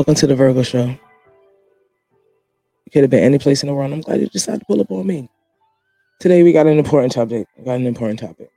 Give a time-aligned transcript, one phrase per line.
[0.00, 0.86] Welcome to the Virgo Show.
[0.86, 0.98] You
[2.90, 3.92] could have been any place in the world.
[3.92, 5.28] I'm glad you decided to pull up on me.
[6.20, 7.46] Today we got an important topic.
[7.58, 8.48] We got an important topic.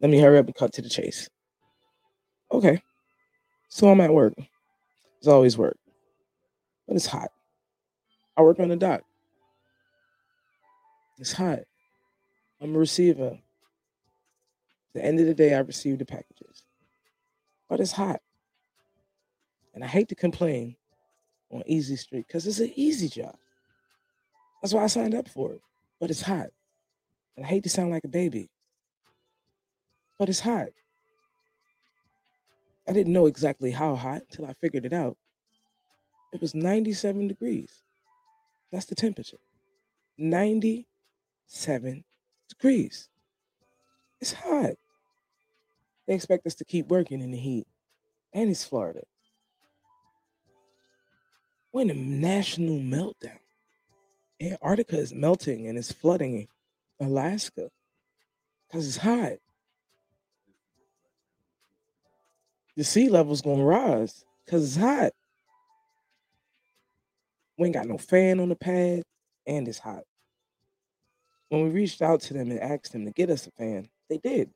[0.00, 1.28] Let me hurry up and cut to the chase.
[2.50, 2.82] Okay.
[3.68, 4.32] So I'm at work.
[5.18, 5.76] It's always work.
[6.86, 7.28] But it's hot.
[8.34, 9.02] I work on the dock.
[11.18, 11.58] It's hot.
[12.62, 13.32] I'm a receiver.
[13.32, 13.42] At
[14.94, 16.62] the end of the day, I receive the packages.
[17.68, 18.22] But it's hot.
[19.78, 20.74] And I hate to complain
[21.52, 23.36] on Easy Street because it's an easy job.
[24.60, 25.62] That's why I signed up for it.
[26.00, 26.48] But it's hot.
[27.36, 28.50] And I hate to sound like a baby.
[30.18, 30.70] But it's hot.
[32.88, 35.16] I didn't know exactly how hot until I figured it out.
[36.32, 37.84] It was 97 degrees.
[38.72, 39.38] That's the temperature.
[40.18, 42.04] 97
[42.48, 43.08] degrees.
[44.20, 44.72] It's hot.
[46.08, 47.68] They expect us to keep working in the heat.
[48.32, 49.02] And it's Florida.
[51.72, 53.38] We're in a national meltdown.
[54.40, 56.48] Antarctica is melting and it's flooding
[57.00, 57.70] Alaska
[58.66, 59.38] because it's hot.
[62.76, 65.12] The sea level's gonna rise because it's hot.
[67.58, 69.02] We ain't got no fan on the pad
[69.46, 70.04] and it's hot.
[71.48, 74.18] When we reached out to them and asked them to get us a fan, they
[74.18, 74.50] did.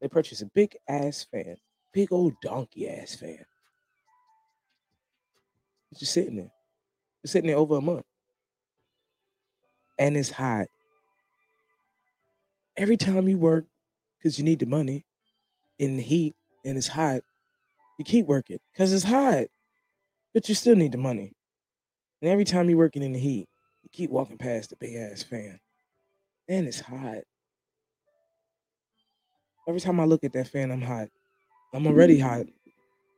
[0.00, 1.56] They purchased a big ass fan,
[1.92, 3.44] big old donkey ass fan.
[5.90, 6.52] It's just sitting there.
[7.22, 8.04] It's sitting there over a month.
[9.98, 10.66] And it's hot.
[12.76, 13.64] Every time you work,
[14.18, 15.04] because you need the money
[15.78, 16.34] in the heat
[16.64, 17.22] and it's hot,
[17.98, 19.46] you keep working because it's hot.
[20.34, 21.32] But you still need the money.
[22.20, 23.48] And every time you're working in the heat,
[23.82, 25.58] you keep walking past the big ass fan.
[26.48, 27.22] And it's hot.
[29.66, 31.08] Every time I look at that fan, I'm hot.
[31.72, 32.46] I'm already hot.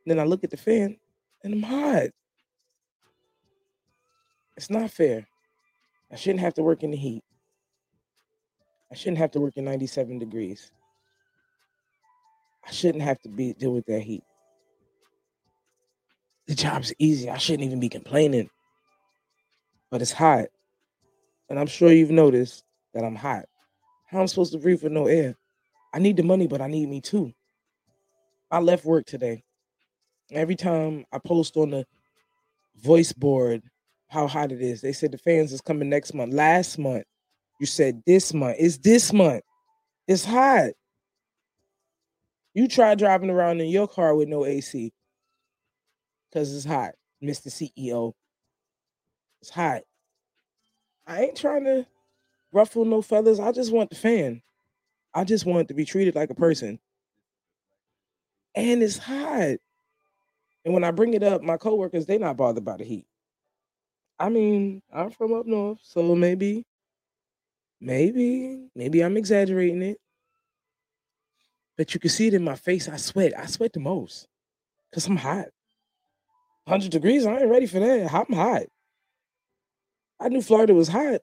[0.07, 0.97] Then I look at the fan
[1.43, 2.09] and I'm hot.
[4.59, 5.25] It's not fair.
[6.11, 7.23] I shouldn't have to work in the heat.
[8.91, 10.73] I shouldn't have to work in 97 degrees.
[12.67, 14.25] I shouldn't have to be deal with that heat.
[16.49, 17.31] The job's easy.
[17.31, 18.51] I shouldn't even be complaining.
[19.93, 20.47] But it's hot.
[21.49, 23.45] And I'm sure you've noticed that I'm hot.
[24.07, 25.37] How am I supposed to breathe with no air?
[25.95, 27.33] I need the money, but I need me too.
[28.51, 29.45] I left work today.
[30.33, 31.87] Every time I post on the
[32.83, 33.63] voice board
[34.09, 34.81] how hot it is.
[34.81, 36.33] They said the fans is coming next month.
[36.33, 37.05] Last month,
[37.61, 38.57] you said this month.
[38.59, 39.43] It's this month.
[40.07, 40.71] It's hot.
[42.55, 44.93] You try driving around in your car with no AC
[46.29, 46.93] because it's hot,
[47.23, 47.49] Mr.
[47.49, 48.15] CEO.
[49.41, 49.83] It's hot.
[51.07, 51.87] I ain't trying to
[52.53, 53.41] ruffle no feathers.
[53.41, 54.43] I just want the fan.
[55.15, 56.79] I just want to be treated like a person.
[58.55, 59.59] And it's hot.
[60.65, 63.07] And when I bring it up, my coworkers, they not bothered by the heat.
[64.19, 66.65] I mean, I'm from up north, so maybe,
[67.81, 70.01] maybe, maybe I'm exaggerating it.
[71.77, 72.89] But you can see it in my face.
[72.89, 73.33] I sweat.
[73.39, 74.27] I sweat the most
[74.91, 75.47] because I'm hot.
[76.65, 78.13] 100 degrees, I ain't ready for that.
[78.13, 78.65] I'm hot.
[80.21, 81.21] I knew Florida was hot,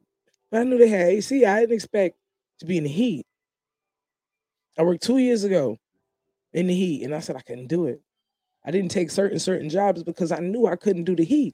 [0.49, 1.43] but I knew they had AC.
[1.43, 2.15] I didn't expect
[2.59, 3.25] to be in the heat.
[4.77, 5.77] I worked two years ago
[6.53, 8.01] in the heat, and I said I couldn't do it.
[8.65, 11.53] I didn't take certain certain jobs because I knew I couldn't do the heat.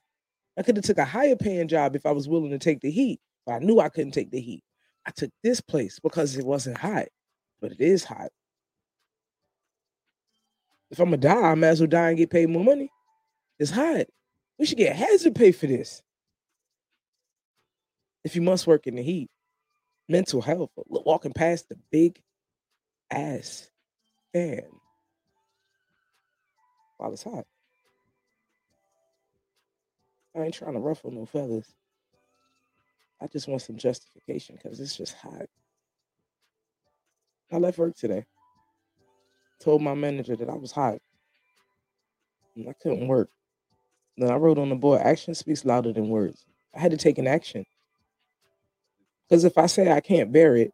[0.58, 2.92] I could have took a higher paying job if I was willing to take the
[2.92, 4.64] heat, but I knew I couldn't take the heat.
[5.06, 7.08] I took this place because it wasn't hot,
[7.62, 8.30] but it is hot.
[10.92, 12.92] If I'm gonna die, I might as well die and get paid more money.
[13.58, 14.08] It's hot.
[14.60, 16.02] We should get hazard pay for this.
[18.24, 19.30] If you must work in the heat,
[20.08, 22.22] mental health, walking past the big
[23.10, 23.70] ass
[24.34, 24.64] fan
[26.98, 27.46] while it's hot.
[30.36, 31.74] I ain't trying to ruffle no feathers.
[33.22, 35.46] I just want some justification because it's just hot.
[37.52, 38.26] I left work today.
[39.60, 41.00] Told my manager that I was hot.
[42.56, 43.30] And I couldn't work.
[44.18, 46.46] Then I wrote on the board, action speaks louder than words.
[46.76, 47.66] I had to take an action.
[49.30, 50.74] Because if I say I can't bear it,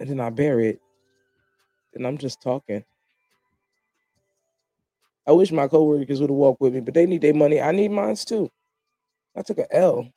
[0.00, 0.80] and then I bear it,
[1.92, 2.84] then I'm just talking.
[5.26, 7.60] I wish my coworkers would have walked with me, but they need their money.
[7.60, 8.50] I need mine too.
[9.36, 10.08] I took an L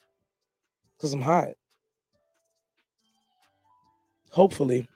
[0.98, 1.50] because I'm hot.
[4.32, 4.88] Hopefully,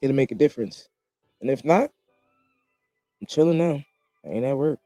[0.00, 0.88] it'll make a difference.
[1.40, 1.90] And if not,
[3.20, 3.82] I'm chilling now.
[4.24, 4.78] I ain't at work.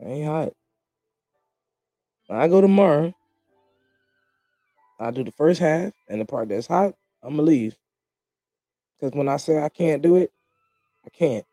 [0.00, 0.52] I ain't hot.
[2.26, 3.14] When I go tomorrow,
[4.98, 7.76] I do the first half, and the part that's hot, I'm gonna leave.
[8.98, 10.32] Because when I say I can't do it,
[11.06, 11.46] I can't.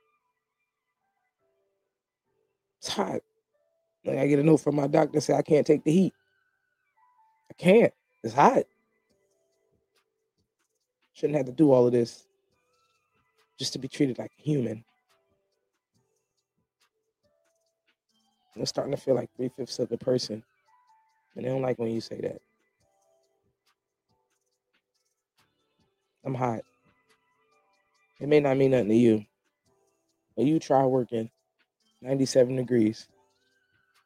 [2.80, 3.22] It's hot.
[4.06, 6.14] Like I get a note from my doctor say I can't take the heat.
[7.50, 7.94] I can't.
[8.24, 8.64] It's hot.
[11.14, 12.26] Shouldn't have to do all of this
[13.58, 14.84] just to be treated like a human.
[18.56, 20.44] I'm starting to feel like three fifths of a person.
[21.36, 22.42] And they don't like when you say that.
[26.26, 26.62] I'm hot.
[28.20, 29.26] It may not mean nothing to you,
[30.36, 31.30] but you try working
[32.02, 33.08] 97 degrees.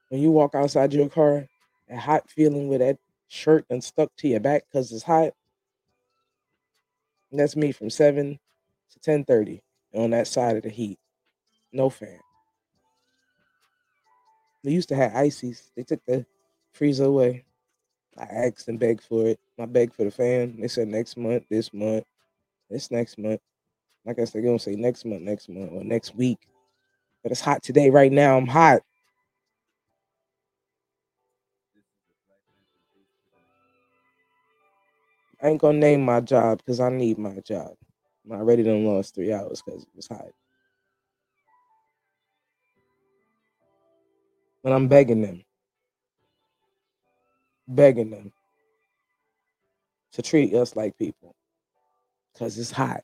[0.10, 1.48] When you walk outside your car,
[1.90, 2.98] that hot feeling with that
[3.28, 5.34] shirt and stuck to your back because it's hot.
[7.32, 8.40] And that's me from 7
[8.92, 9.62] to 10:30
[9.94, 11.00] on that side of the heat.
[11.72, 12.20] No fan.
[14.64, 15.72] We used to have ices.
[15.76, 16.26] They took the
[16.72, 17.46] freezer away.
[18.18, 19.40] I asked and begged for it.
[19.60, 20.60] I begged for the fan.
[20.60, 22.06] They said next month, this month,
[22.70, 23.42] this next month.
[24.08, 26.40] Like I said, they're gonna say next month, next month, or next week.
[27.24, 27.90] But it's hot today.
[27.90, 28.82] Right now, I'm hot.
[35.44, 37.74] I ain't gonna name my job because I need my job.
[38.32, 40.30] I already done lost three hours because it was hot.
[44.64, 45.44] And I'm begging them,
[47.68, 48.32] begging them
[50.14, 51.36] to treat us like people
[52.34, 53.04] because it's hot.